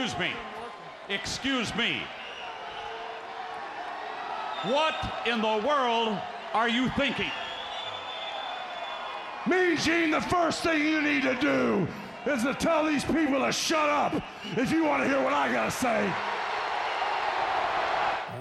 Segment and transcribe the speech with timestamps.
[0.00, 0.32] Excuse me.
[1.10, 2.00] Excuse me.
[4.62, 4.94] What
[5.26, 6.18] in the world
[6.54, 7.30] are you thinking?
[9.46, 11.86] Me, Gene, the first thing you need to do
[12.24, 14.14] is to tell these people to shut up
[14.56, 16.10] if you want to hear what I gotta say.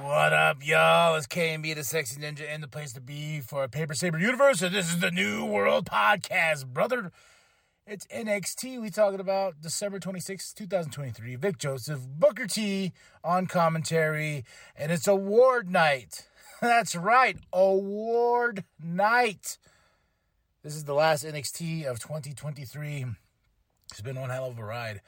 [0.02, 1.16] What up, y'all?
[1.16, 4.62] It's KMB, the Sexy Ninja, and the place to be for a Paper Saber universe.
[4.62, 7.12] And this is the New World Podcast, brother.
[7.92, 8.80] It's NXT.
[8.80, 11.36] We talking about December 26, 2023.
[11.38, 12.92] Vic Joseph, Booker T
[13.24, 16.28] on commentary, and it's award night.
[16.62, 19.58] That's right, award night.
[20.62, 23.08] This is the last NXT of 2023.
[23.90, 25.02] It's been one hell of a ride.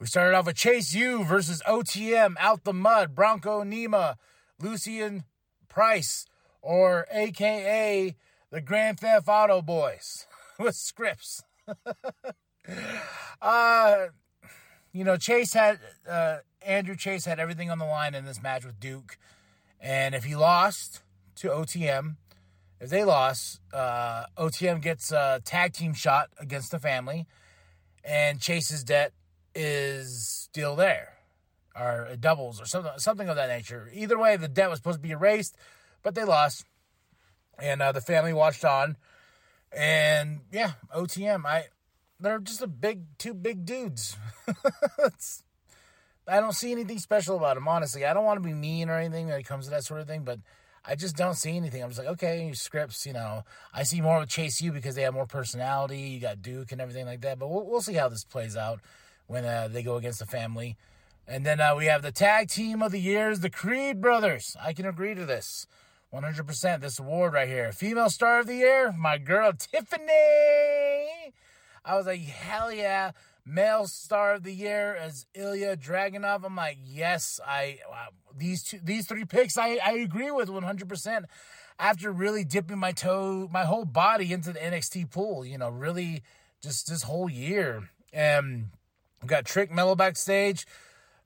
[0.00, 4.16] We started off with Chase U versus OTM, Out the Mud, Bronco Nima,
[4.60, 5.22] Lucien
[5.68, 6.26] Price,
[6.60, 8.16] or AKA
[8.50, 10.26] the Grand Theft Auto Boys
[10.58, 11.44] with scripts.
[13.42, 14.06] uh,
[14.92, 18.64] you know, Chase had, uh, Andre Chase had everything on the line in this match
[18.64, 19.18] with Duke.
[19.80, 21.02] And if he lost
[21.36, 22.16] to OTM,
[22.80, 27.26] if they lost, uh, OTM gets a tag team shot against the family,
[28.04, 29.12] and Chase's debt
[29.54, 31.14] is still there,
[31.78, 33.90] or it doubles, or something, something of that nature.
[33.94, 35.56] Either way, the debt was supposed to be erased,
[36.02, 36.64] but they lost,
[37.58, 38.96] and uh, the family watched on.
[39.72, 41.66] And yeah, OTM, I
[42.20, 44.16] they're just a big, two big dudes.
[46.28, 48.04] I don't see anything special about them, honestly.
[48.04, 50.08] I don't want to be mean or anything when it comes to that sort of
[50.08, 50.40] thing, but
[50.84, 51.82] I just don't see anything.
[51.82, 53.42] I'm just like, okay, scripts, you know,
[53.72, 56.00] I see more with Chase U because they have more personality.
[56.00, 58.80] You got Duke and everything like that, but we'll, we'll see how this plays out
[59.26, 60.76] when uh, they go against the family.
[61.28, 64.56] And then uh, we have the tag team of the years, the Creed brothers.
[64.60, 65.66] I can agree to this.
[66.12, 67.72] 100% this award right here.
[67.72, 70.04] Female star of the year, my girl Tiffany.
[71.84, 73.12] I was like, hell yeah.
[73.44, 76.44] Male star of the year as Ilya Dragunov.
[76.44, 81.24] I'm like, yes, I wow, these two these three picks I, I agree with 100%.
[81.78, 86.22] After really dipping my toe, my whole body into the NXT pool, you know, really
[86.60, 87.88] just this whole year.
[88.12, 88.70] And
[89.22, 90.66] we got Trick Melo backstage.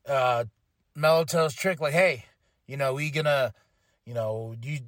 [0.07, 0.45] Uh
[0.95, 2.27] Melo tells Trick like, "Hey,
[2.67, 3.55] you know, we gonna,
[4.11, 4.81] you know, you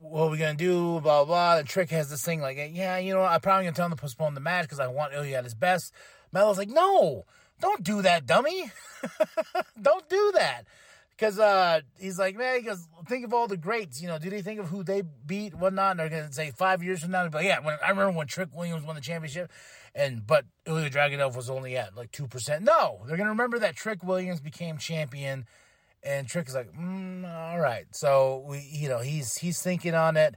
[0.00, 0.98] what are we gonna do?
[1.00, 1.58] Blah blah.
[1.58, 3.96] The trick has this thing like, yeah, you know, I'm probably gonna tell him to
[3.96, 5.92] postpone the match because I want Ilya at his best.
[6.32, 7.26] Melo's like, no,
[7.60, 8.72] don't do that, dummy.
[9.82, 10.62] don't do that.
[11.10, 14.00] Because uh, he's like, man, goes, think of all the greats.
[14.00, 15.90] You know, do they think of who they beat, whatnot?
[15.90, 18.48] And they're gonna say five years from now, but yeah, when, I remember when Trick
[18.54, 19.52] Williams won the championship,
[19.94, 22.64] and but Ilya Dragunov was only at like two percent.
[22.64, 25.44] No, they're gonna remember that Trick Williams became champion
[26.04, 27.86] and Trick is like, mm, all right.
[27.92, 30.36] So we, you know, he's he's thinking on it.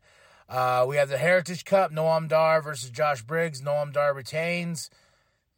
[0.49, 3.61] Uh, we have the Heritage Cup, Noam Dar versus Josh Briggs.
[3.61, 4.89] Noam Dar retains.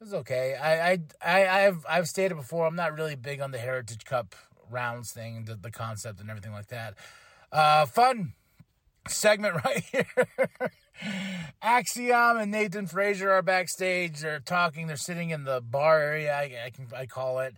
[0.01, 0.55] It's okay.
[0.55, 2.65] I, I, I, I've, I've stated before.
[2.65, 4.33] I'm not really big on the Heritage Cup
[4.71, 6.95] rounds thing, the, the concept and everything like that.
[7.51, 8.33] Uh, fun
[9.07, 10.71] segment right here.
[11.61, 14.21] Axiom and Nathan Frazer are backstage.
[14.21, 14.87] They're talking.
[14.87, 16.33] They're sitting in the bar area.
[16.33, 17.55] I, I can I call it.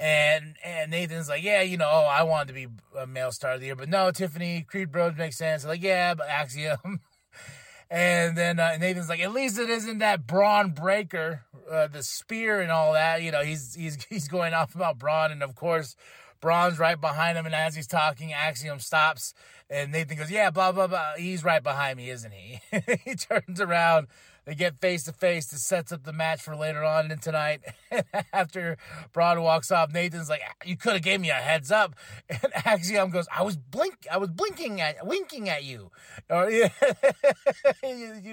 [0.00, 2.68] And and Nathan's like, yeah, you know, oh, I wanted to be
[2.98, 5.62] a male star of the year, but no, Tiffany Creed Bros makes sense.
[5.66, 7.00] Like, yeah, but Axiom.
[7.90, 12.62] and then uh, Nathan's like, at least it isn't that Bron Breakker, uh, the spear
[12.62, 13.20] and all that.
[13.20, 15.96] You know, he's he's he's going off about Bron, and of course,
[16.40, 17.44] Bron's right behind him.
[17.44, 19.34] And as he's talking, Axiom stops,
[19.68, 21.12] and Nathan goes, yeah, blah blah blah.
[21.18, 22.60] He's right behind me, isn't he?
[23.04, 24.06] he turns around
[24.50, 27.60] they get face to face to sets up the match for later on in tonight.
[27.92, 28.76] And after
[29.12, 31.94] Bron walks off, Nathan's like, "You could have gave me a heads up."
[32.28, 35.90] And Axiom goes, "I was blink, I was blinking at, winking at you."
[36.30, 36.62] Or you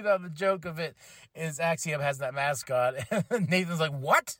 [0.02, 0.96] know, the joke of it
[1.34, 2.94] is Axiom has that mascot,
[3.30, 4.36] and Nathan's like, "What?"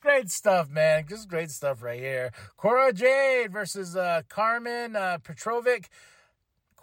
[0.00, 1.06] great stuff, man.
[1.08, 2.32] Just great stuff right here.
[2.56, 5.88] Cora Jade versus uh, Carmen uh, Petrovic.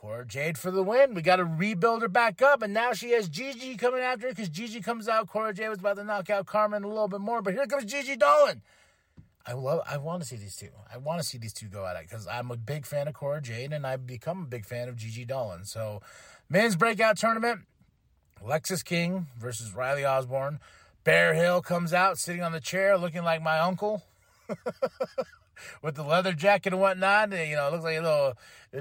[0.05, 1.15] Cora Jade for the win.
[1.15, 4.33] We got to rebuild her back up, and now she has Gigi coming after her
[4.33, 5.27] because Gigi comes out.
[5.27, 7.85] Cora Jade was about to knock out Carmen a little bit more, but here comes
[7.85, 8.61] Gigi Dolan.
[9.47, 9.81] I love.
[9.89, 10.69] I want to see these two.
[10.93, 13.15] I want to see these two go at it because I'm a big fan of
[13.15, 15.65] Cora Jade, and I've become a big fan of Gigi Dolan.
[15.65, 16.03] So,
[16.49, 17.61] men's breakout tournament:
[18.45, 20.59] Lexis King versus Riley Osborne.
[21.03, 24.03] Bear Hill comes out sitting on the chair, looking like my uncle.
[25.81, 27.31] with the leather jacket and whatnot.
[27.31, 28.33] You know, it looks like a little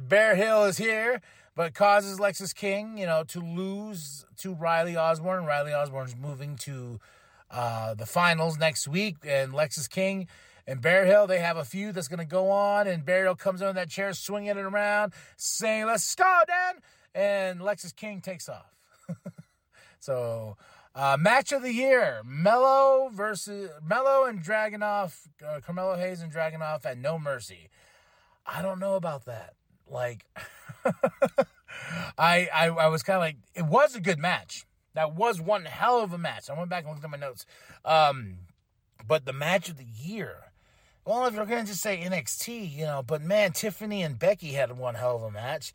[0.03, 1.21] Bear Hill is here,
[1.55, 5.44] but causes Lexis King, you know, to lose to Riley Osborne.
[5.44, 7.00] Riley Osborne's moving to
[7.50, 10.29] uh, the finals next week, and Lexis King
[10.67, 13.35] and Bear Hill, they have a feud that's going to go on, and Bear Hill
[13.35, 16.81] comes on that chair, swinging it around, saying, let's go, Dan!
[17.15, 18.75] And Lexis King takes off.
[20.00, 20.56] so
[20.94, 26.87] Uh, match of the year: Melo versus Melo and Dragunov, uh, Carmelo Hayes and Dragunov
[26.87, 27.69] at No Mercy.
[28.46, 29.55] I don't know about that.
[29.88, 30.25] Like,
[32.19, 34.64] I, I I was kind of like, it was a good match.
[34.94, 36.49] That was one hell of a match.
[36.49, 37.44] I went back and looked at my notes.
[37.85, 38.37] Um,
[39.06, 40.37] but the match of the year.
[41.05, 44.79] Well, if you're gonna just say NXT, you know, but man, Tiffany and Becky had
[44.79, 45.75] one hell of a match.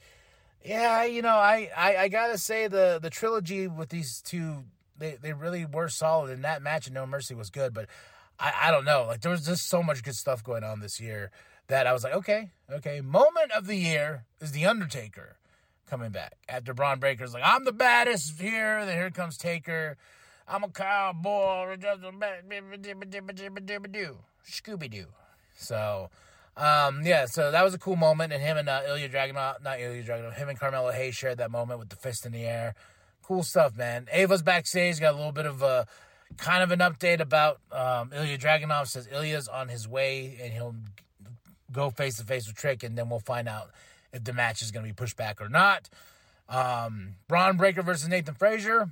[0.66, 4.64] Yeah, you know, I, I, I gotta say the the trilogy with these two,
[5.00, 7.74] they, they really were solid, and that match in No Mercy was good.
[7.74, 7.88] But
[8.40, 11.00] I, I don't know, like there was just so much good stuff going on this
[11.00, 11.32] year
[11.68, 13.02] that I was like, okay, okay.
[13.02, 15.38] Moment of the year is the Undertaker
[15.90, 18.86] coming back after Bron Breakker's like, I'm the baddest here.
[18.86, 19.98] Then here comes Taker.
[20.48, 21.78] I'm a cowboy.
[24.46, 25.06] Scooby Doo.
[25.56, 26.10] So,
[26.58, 28.34] um, yeah, so that was a cool moment.
[28.34, 31.52] And him and uh, Ilya Dragunov, not Ilya Dragunov, him and Carmelo Hayes shared that
[31.52, 32.76] moment with the fist in the air.
[33.30, 34.08] Cool stuff, man.
[34.12, 35.86] Ava's backstage, got a little bit of a
[36.38, 38.88] kind of an update about um, Ilya Dragunov.
[38.88, 40.74] Says Ilya's on his way and he'll
[41.72, 43.70] go face to face with Trick, and then we'll find out
[44.12, 45.90] if the match is going to be pushed back or not.
[46.50, 48.90] Um, Bron Breakker versus Nathan Frazer.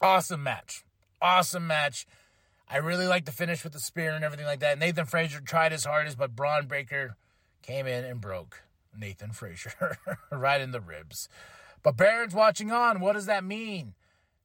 [0.00, 0.82] Awesome match.
[1.20, 2.06] Awesome match.
[2.66, 4.78] I really like the finish with the spear and everything like that.
[4.78, 7.16] Nathan Frazer tried his hardest, but Bron Breakker
[7.60, 8.62] came in and broke
[8.98, 9.98] Nathan Frazer
[10.32, 11.28] right in the ribs.
[11.84, 12.98] But Baron's watching on.
[12.98, 13.94] What does that mean?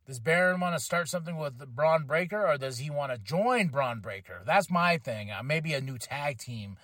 [0.06, 3.70] Does Baron want to start something with Bron Breakker or does he want to join
[3.70, 4.42] Bron Breakker?
[4.46, 5.32] That's my thing.
[5.32, 6.78] Uh, maybe a new tag team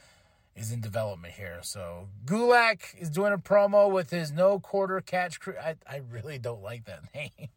[0.56, 1.60] is in development here.
[1.62, 5.56] So Gulak is doing a promo with his no quarter catch crew.
[5.62, 7.50] I, I really don't like that name.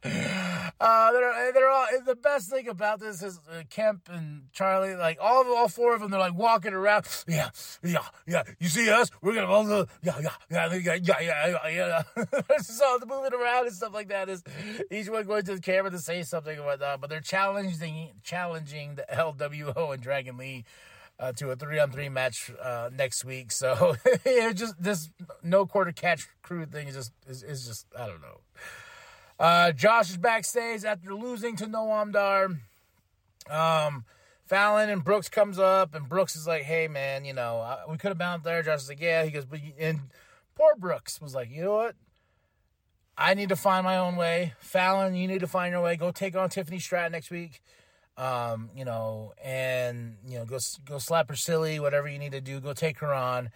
[0.04, 5.18] uh, they're they're all the best thing about this is uh, Kemp and Charlie, like
[5.20, 7.04] all all four of them, they're like walking around.
[7.26, 7.50] Yeah,
[7.82, 8.44] yeah, yeah.
[8.60, 9.10] You see us?
[9.20, 12.02] We're gonna all the yeah, yeah, yeah, yeah, yeah, yeah, yeah.
[12.14, 14.44] the moving around and stuff like that is
[14.90, 17.00] each one going to the camera to say something about that.
[17.00, 20.64] But they're challenging challenging the LWO and Dragon Lee
[21.18, 23.50] uh, to a three on three match uh, next week.
[23.50, 25.10] So it just this
[25.42, 28.40] no quarter catch crew thing is just is, is just I don't know.
[29.38, 32.48] Uh, Josh is backstage after losing to Noam Dar.
[33.48, 34.04] Um,
[34.46, 38.08] Fallon and Brooks comes up and Brooks is like, "Hey man, you know we could
[38.08, 40.00] have out there." Josh is like, "Yeah." He goes, "But and
[40.54, 41.94] poor Brooks was like, you know what."
[43.16, 44.54] I need to find my own way.
[44.60, 45.96] Fallon, you need to find your way.
[45.96, 47.62] Go take on Tiffany Stratton next week
[48.18, 52.40] um, you know, and you know, go go slap her silly, whatever you need to
[52.40, 52.60] do.
[52.60, 53.50] Go take her on.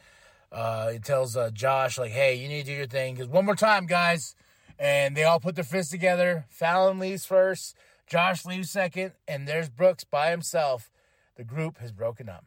[0.53, 3.15] Uh, it tells uh, Josh like, hey, you need to do your thing.
[3.15, 4.37] Because one more time, guys,
[4.83, 6.45] and they all put their fists together.
[6.49, 7.77] Fallon leaves first,
[8.09, 10.91] Josh leaves second, and there's Brooks by himself.
[11.37, 12.45] The group has broken up.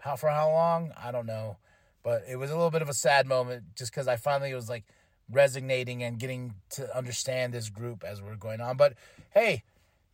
[0.00, 0.92] How for how long?
[1.00, 1.58] I don't know,
[2.02, 4.68] but it was a little bit of a sad moment just because I finally was
[4.68, 4.84] like
[5.30, 8.76] resignating and getting to understand this group as we're going on.
[8.76, 8.94] But
[9.30, 9.62] hey,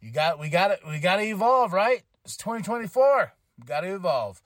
[0.00, 2.02] you got we got it we got to evolve, right?
[2.24, 3.32] It's 2024.
[3.58, 4.42] We got to evolve.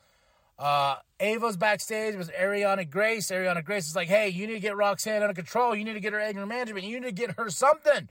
[0.59, 3.31] Uh, Ava's backstage with Arianna Grace.
[3.31, 5.75] Arianna Grace is like, "Hey, you need to get Roxanne under control.
[5.75, 6.87] You need to get her anger management.
[6.87, 8.09] You need to get her something."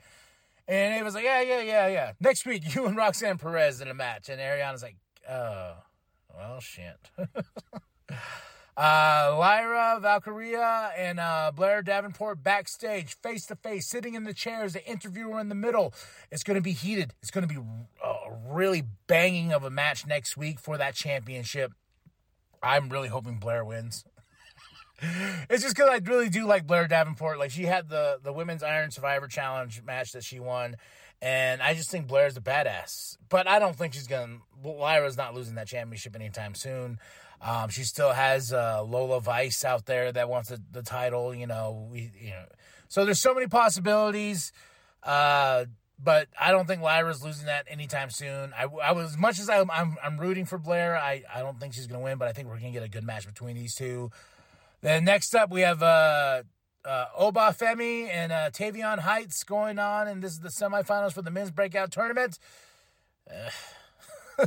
[0.68, 2.12] And Ava's like, "Yeah, yeah, yeah, yeah.
[2.20, 4.96] Next week, you and Roxanne Perez in a match." And Arianna's like,
[5.28, 5.74] oh,
[6.34, 7.10] well, shit."
[8.78, 14.74] Uh, Lyra, Valkyria, and uh, Blair Davenport backstage, face to face, sitting in the chairs.
[14.74, 15.94] The interviewer in the middle.
[16.30, 17.14] It's going to be heated.
[17.22, 20.94] It's going to be a uh, really banging of a match next week for that
[20.94, 21.72] championship.
[22.66, 24.04] I'm really hoping Blair wins.
[25.50, 27.38] it's just because I really do like Blair Davenport.
[27.38, 30.76] Like she had the the women's Iron Survivor Challenge match that she won,
[31.20, 33.16] and I just think Blair's a badass.
[33.28, 34.38] But I don't think she's gonna.
[34.64, 36.98] Lyra's not losing that championship anytime soon.
[37.40, 41.34] Um, she still has uh, Lola Vice out there that wants the, the title.
[41.34, 42.44] You know, we you know,
[42.88, 44.52] so there's so many possibilities.
[45.02, 45.66] Uh,
[45.98, 48.52] but I don't think Lyra's losing that anytime soon.
[48.56, 50.96] I, I was as much as I, I'm I'm rooting for Blair.
[50.96, 53.04] I, I don't think she's gonna win, but I think we're gonna get a good
[53.04, 54.10] match between these two.
[54.82, 56.42] Then next up we have uh,
[56.84, 61.22] uh, Oba Femi and uh, Tavion Heights going on, and this is the semifinals for
[61.22, 62.38] the men's breakout tournament.
[63.30, 63.50] Uh,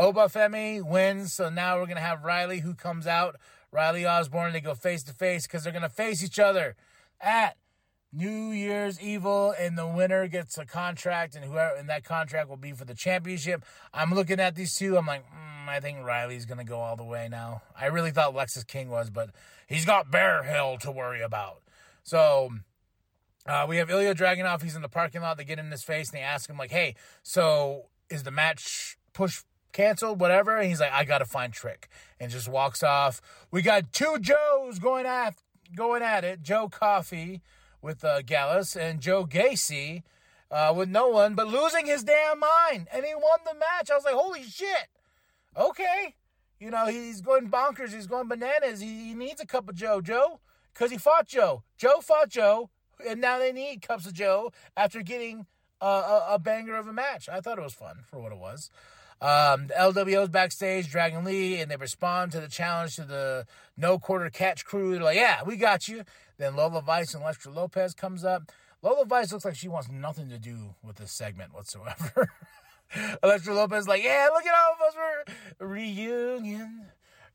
[0.00, 3.36] Obafemi wins, so now we're gonna have Riley who comes out.
[3.72, 6.74] Riley Osborne, they go face to face because they're gonna face each other
[7.20, 7.56] at
[8.12, 12.56] New Year's Evil, and the winner gets a contract, and whoever and that contract will
[12.56, 13.64] be for the championship.
[13.94, 14.98] I'm looking at these two.
[14.98, 17.62] I'm like, mm, I think Riley's gonna go all the way now.
[17.78, 19.30] I really thought Lexis King was, but
[19.66, 21.62] he's got Bear Hill to worry about.
[22.02, 22.50] So
[23.46, 24.62] uh, we have Ilya Dragunov.
[24.62, 25.36] He's in the parking lot.
[25.36, 28.96] They get in his face and they ask him like, "Hey, so is the match
[29.12, 30.56] push canceled, whatever.
[30.56, 31.88] And he's like, I gotta find Trick,
[32.18, 33.20] and just walks off.
[33.50, 35.36] We got two Joes going at
[35.74, 36.42] going at it.
[36.42, 37.42] Joe Coffey
[37.82, 40.02] with uh, Gallus and Joe Gacy
[40.50, 42.88] uh, with no one, but losing his damn mind.
[42.92, 43.90] And he won the match.
[43.90, 44.88] I was like, holy shit.
[45.56, 46.14] Okay.
[46.58, 47.92] You know, he's going bonkers.
[47.92, 48.80] He's going bananas.
[48.80, 50.00] He, he needs a cup of Joe.
[50.00, 50.40] Joe,
[50.72, 51.62] because he fought Joe.
[51.78, 52.70] Joe fought Joe,
[53.06, 55.46] and now they need cups of Joe after getting
[55.80, 57.28] a, a, a banger of a match.
[57.28, 58.70] I thought it was fun for what it was.
[59.20, 63.46] Um, the LWO's backstage, Dragon Lee, and they respond to the challenge to the
[63.76, 64.92] no quarter catch crew.
[64.92, 66.04] They're like, yeah, we got you.
[66.38, 68.50] Then Lola Vice and Elektra Lopez comes up.
[68.82, 72.30] Lola Vice looks like she wants nothing to do with this segment whatsoever.
[73.22, 74.94] Elektra Lopez like, yeah, look at all of us.
[75.60, 76.86] We're reunion,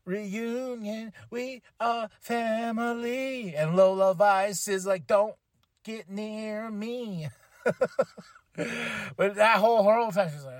[0.04, 1.12] reunion.
[1.30, 3.54] We are family.
[3.54, 5.36] And Lola Vice is like, don't
[5.84, 7.28] get near me.
[7.64, 10.54] but that whole whole time she's like,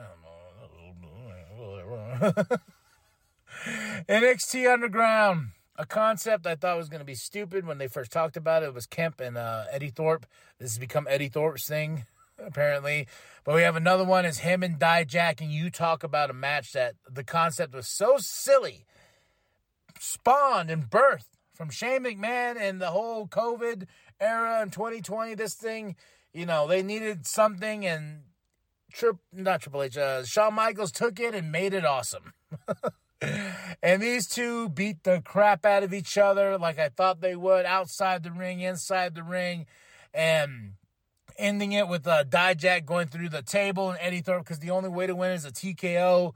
[4.09, 8.37] NXT Underground, a concept I thought was going to be stupid when they first talked
[8.37, 8.67] about it.
[8.67, 10.27] It was Kemp and uh, Eddie Thorpe.
[10.59, 12.05] This has become Eddie Thorpe's thing,
[12.39, 13.07] apparently.
[13.45, 16.73] But we have another one is him and Dijak, and you talk about a match
[16.73, 18.85] that the concept was so silly,
[19.99, 21.25] spawned and birthed
[21.55, 23.87] from Shane McMahon and the whole COVID
[24.21, 25.35] era in 2020.
[25.35, 25.97] This thing,
[26.33, 28.23] you know, they needed something, and
[28.97, 32.33] Trip, not Triple H, uh, Shawn Michaels took it and made it awesome.
[33.83, 37.67] and these two beat the crap out of each other like I thought they would
[37.67, 39.67] outside the ring, inside the ring,
[40.15, 40.73] and
[41.37, 44.89] ending it with uh, Dijak going through the table and Eddie Thorpe because the only
[44.89, 46.33] way to win is a TKO,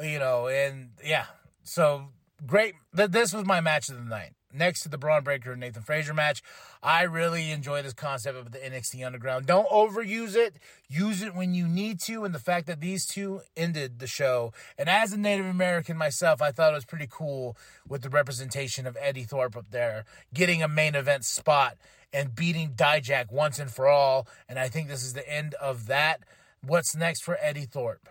[0.00, 1.26] you know, and yeah.
[1.64, 2.10] So
[2.46, 2.74] great.
[2.92, 6.14] This was my match of the night next to the Bron Breakker and Nathan Frazer
[6.14, 6.42] match.
[6.82, 9.46] I really enjoy this concept of the NXT Underground.
[9.46, 10.56] Don't overuse it.
[10.88, 12.24] Use it when you need to.
[12.24, 14.52] And the fact that these two ended the show.
[14.78, 18.86] And as a Native American myself, I thought it was pretty cool with the representation
[18.86, 21.76] of Eddie Thorpe up there getting a main event spot
[22.12, 24.26] and beating Dijak once and for all.
[24.48, 26.20] And I think this is the end of that.
[26.62, 28.08] What's next for Eddie Thorpe?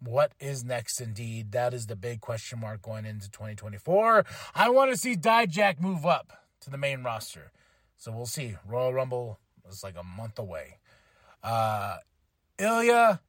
[0.00, 1.52] What is next indeed?
[1.52, 4.24] That is the big question mark going into 2024.
[4.54, 7.50] I want to see Dijak move up to the main roster.
[7.96, 8.56] So we'll see.
[8.66, 9.38] Royal Rumble
[9.68, 10.78] is like a month away.
[11.42, 11.96] Uh,
[12.58, 13.20] Ilya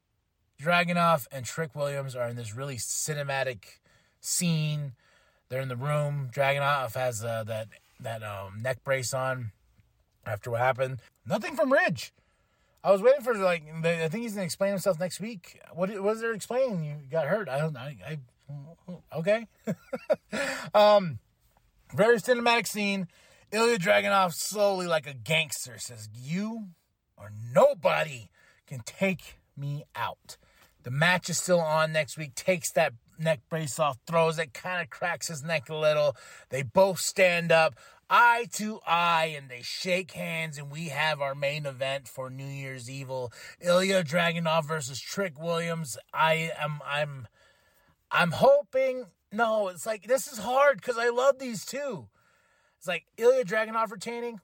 [0.62, 3.80] Dragunov and Trick Williams are in this really cinematic
[4.20, 4.94] scene.
[5.50, 6.30] They're in the room.
[6.32, 9.52] Dragunov has uh, that that um, neck brace on
[10.26, 11.00] after what happened.
[11.26, 12.14] Nothing from Ridge.
[12.84, 15.60] I was waiting for like the, I think he's gonna explain himself next week.
[15.74, 16.84] What was there explaining?
[16.84, 17.50] You got hurt.
[17.50, 17.76] I don't.
[17.76, 17.98] I.
[18.08, 18.18] I
[19.18, 19.48] okay.
[20.74, 21.20] um,
[21.94, 23.08] very cinematic scene.
[23.52, 26.70] Ilya Dragunov slowly, like a gangster, says, "You
[27.18, 28.30] or nobody
[28.66, 30.38] can take me out."
[30.84, 32.36] The match is still on next week.
[32.36, 36.16] Takes that neck brace off, throws it, kind of cracks his neck a little.
[36.50, 37.76] They both stand up
[38.10, 42.48] eye to eye and they shake hands and we have our main event for New
[42.48, 43.32] Year's Evil.
[43.62, 45.98] Ilya Dragunov versus Trick Williams.
[46.14, 47.28] I am I'm
[48.12, 52.08] I'm hoping no, it's like this is hard because I love these two.
[52.78, 54.40] It's like Ilya Dragunov retaining,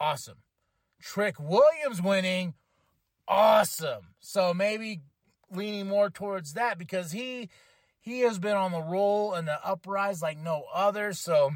[0.00, 0.38] awesome.
[1.00, 2.54] Trick Williams winning,
[3.28, 4.14] awesome.
[4.20, 5.00] So maybe
[5.50, 7.50] leaning more towards that because he
[8.00, 11.12] he has been on the roll and the uprise like no other.
[11.12, 11.50] So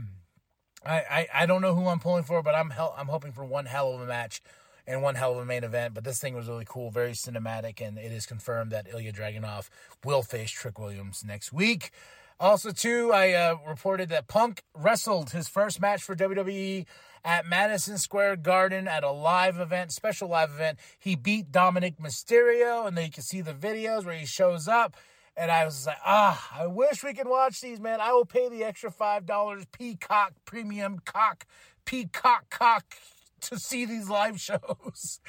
[0.85, 3.45] I, I, I don't know who I'm pulling for, but I'm hell, I'm hoping for
[3.45, 4.43] one hell of a match
[4.87, 5.95] and one hell of a main event.
[5.95, 9.69] But this thing was really cool, very cinematic, and it is confirmed that Ilya Dragunov
[10.05, 11.91] will face Trick Williams next week.
[12.39, 16.85] Also, too, I uh, reported that Punk wrestled his first match for WWE
[17.25, 20.79] at Madison Square Garden at a live event, special live event.
[20.99, 24.97] He beat Dominic Mysterio, and then you can see the videos where he shows up
[25.37, 28.01] and I was like, ah, I wish we could watch these, man.
[28.01, 31.47] I will pay the extra $5 Peacock Premium Cock,
[31.85, 32.97] Peacock Cock
[33.43, 35.21] to see these live shows.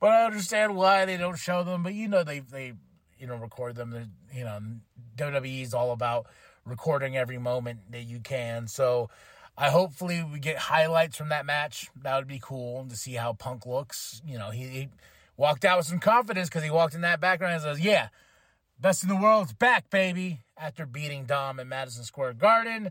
[0.00, 1.82] but I understand why they don't show them.
[1.82, 2.74] But you know, they, they
[3.18, 3.90] you know, record them.
[3.90, 4.58] They're, you know,
[5.16, 6.26] WWE is all about
[6.66, 8.66] recording every moment that you can.
[8.68, 9.08] So
[9.56, 11.88] I hopefully we get highlights from that match.
[12.02, 14.20] That would be cool to see how Punk looks.
[14.26, 14.88] You know, he, he
[15.36, 18.08] walked out with some confidence because he walked in that background and says, yeah,
[18.78, 22.90] Best in the world's back, baby, after beating Dom in Madison Square Garden.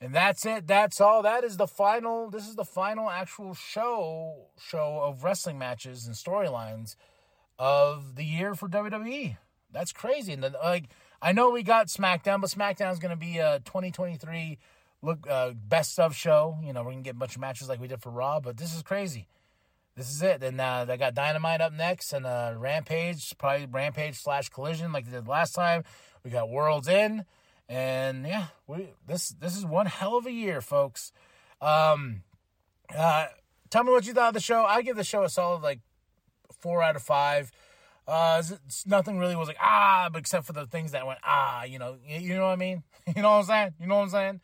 [0.00, 0.66] And that's it.
[0.66, 1.22] That's all.
[1.22, 2.30] That is the final.
[2.30, 6.96] This is the final actual show show of wrestling matches and storylines
[7.58, 9.36] of the year for WWE.
[9.72, 10.32] That's crazy.
[10.32, 10.84] And then, like,
[11.20, 14.58] I know we got SmackDown, but SmackDown is going to be a 2023
[15.02, 16.58] look uh, best of show.
[16.62, 18.56] You know, we're gonna get a bunch of matches like we did for Raw, but
[18.56, 19.26] this is crazy
[19.98, 20.40] this is it.
[20.40, 25.04] Then uh, they got Dynamite up next and uh, Rampage, probably Rampage slash Collision like
[25.04, 25.82] they did last time.
[26.24, 27.24] We got Worlds End,
[27.68, 31.12] and yeah, we this this is one hell of a year, folks.
[31.60, 32.22] Um,
[32.96, 33.26] uh,
[33.70, 34.64] tell me what you thought of the show.
[34.64, 35.80] I give the show a solid like
[36.60, 37.50] four out of five.
[38.06, 41.64] Uh, it's- nothing really was like ah, but except for the things that went ah,
[41.64, 42.82] you know, you, you know what I mean?
[43.16, 43.74] You know what I'm saying?
[43.80, 44.40] You know what I'm saying?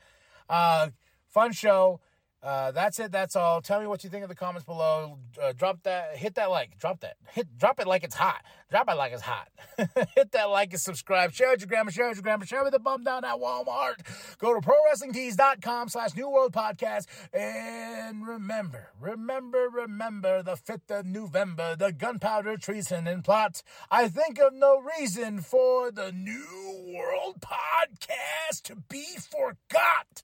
[0.48, 0.88] Uh,
[1.28, 2.00] fun show.
[2.44, 3.10] Uh, that's it.
[3.10, 3.62] That's all.
[3.62, 5.18] Tell me what you think in the comments below.
[5.40, 6.18] Uh, drop that.
[6.18, 6.78] Hit that like.
[6.78, 7.16] Drop that.
[7.32, 7.56] Hit.
[7.56, 8.44] Drop it like it's hot.
[8.70, 9.48] Drop it like it's hot.
[10.14, 11.32] hit that like and subscribe.
[11.32, 11.90] Share it with your grandma.
[11.90, 12.44] Share it with your grandma.
[12.44, 14.36] Share it with the bum down at Walmart.
[14.38, 17.06] Go to prowrestlingtees.com slash New World Podcast.
[17.32, 23.62] And remember, remember, remember the 5th of November, the gunpowder treason and plot.
[23.90, 30.22] I think of no reason for the New World Podcast to be forgot.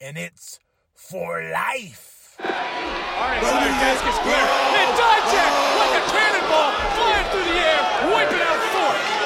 [0.00, 0.58] And it's
[0.94, 2.36] for life.
[2.40, 4.34] All right, sorry, desk is clear.
[4.34, 9.23] And it like a cannonball, flying through the air, wiping out four.